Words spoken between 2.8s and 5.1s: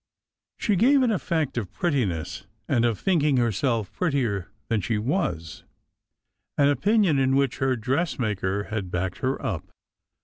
of thinking herself prettier than she